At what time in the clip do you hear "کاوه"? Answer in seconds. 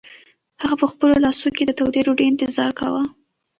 2.79-3.03